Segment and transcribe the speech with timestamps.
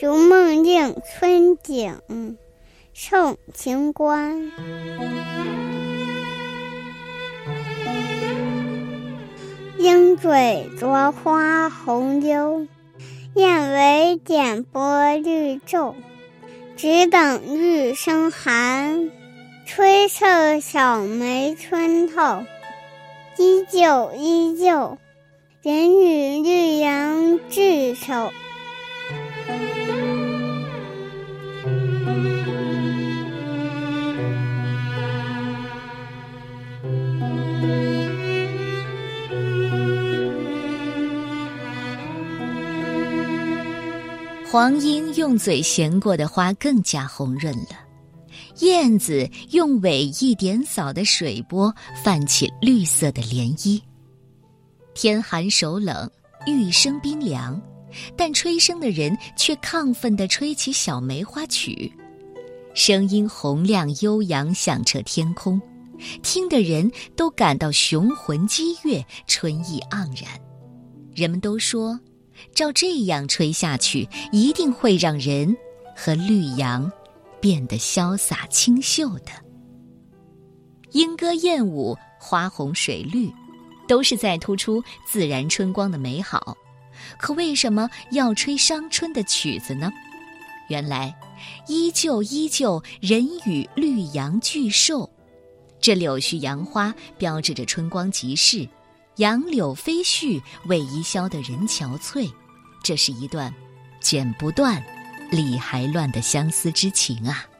[0.00, 1.98] 如梦令春景，
[2.94, 4.52] 宋·秦观。
[9.76, 12.68] 鹰嘴啄花红溜，
[13.34, 15.96] 燕尾点波绿皱。
[16.76, 19.10] 只等日生寒，
[19.66, 22.44] 吹彻小梅春透。
[23.36, 24.96] 依旧，依旧，
[25.62, 28.30] 人与绿杨聚首。
[44.50, 47.76] 黄莺用嘴衔过的花更加红润了，
[48.60, 51.72] 燕子用尾一点扫的水波
[52.02, 53.80] 泛起绿色的涟漪。
[54.94, 56.10] 天寒手冷，
[56.46, 57.60] 玉声冰凉，
[58.16, 61.92] 但吹笙的人却亢奋地吹起小梅花曲，
[62.74, 65.60] 声音洪亮悠扬，响彻天空，
[66.22, 70.40] 听的人都感到雄浑激越，春意盎然。
[71.14, 71.98] 人们都说。
[72.54, 75.56] 照这样吹下去，一定会让人
[75.96, 76.88] 和绿杨
[77.40, 79.32] 变得潇洒清秀的。
[80.92, 83.28] 莺歌燕舞，花红水绿，
[83.88, 86.56] 都是在突出自然春光的美好。
[87.18, 89.90] 可为什么要吹伤春的曲子呢？
[90.68, 91.14] 原来，
[91.66, 95.08] 依旧依旧，人与绿杨俱瘦。
[95.80, 98.68] 这柳絮杨花标志着春光即逝。
[99.16, 102.30] 杨柳飞絮，为伊消的人憔悴，
[102.82, 103.52] 这是一段
[104.00, 104.80] 剪不断、
[105.30, 107.44] 理还乱的相思之情啊。《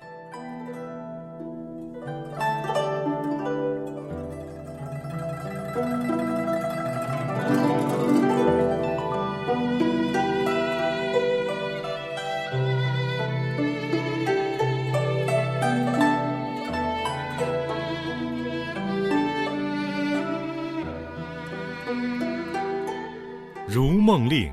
[23.70, 24.50] 如梦令·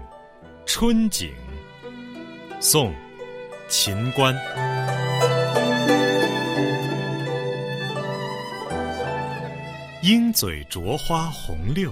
[0.65, 1.33] 春景》
[2.61, 2.91] 宋·
[3.69, 4.35] 秦观。
[10.03, 11.89] 鹰嘴啄花红溜，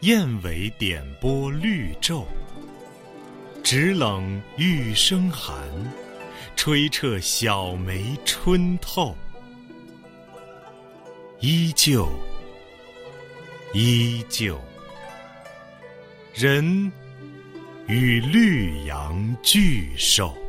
[0.00, 2.26] 燕尾点拨绿皱。
[3.62, 5.56] 只冷玉生寒，
[6.56, 9.16] 吹彻小梅春透。
[11.38, 12.08] 依旧，
[13.72, 14.60] 依旧。
[16.34, 16.90] 人
[17.88, 20.41] 与绿杨俱瘦。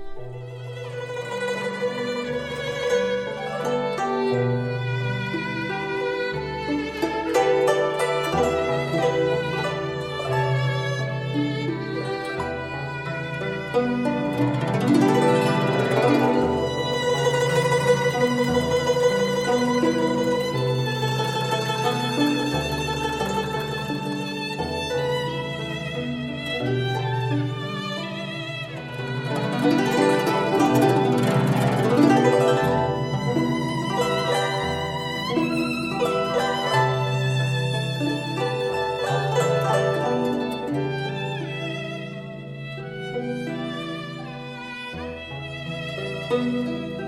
[46.30, 47.03] Música